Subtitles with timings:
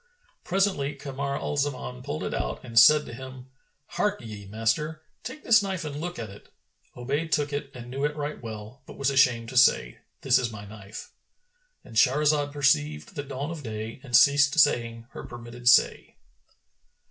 [0.43, 3.51] Presently Kamar al Zaman pulled it out and said to him,
[3.97, 6.49] "Harkye, master; take this knife and look at it."
[6.97, 10.51] Obayd took it and knew it right well, but was ashamed to say, "This is
[10.51, 11.11] my knife;"—
[11.83, 16.15] And Shahrazad perceived the dawn of day and ceased saying her permitted say.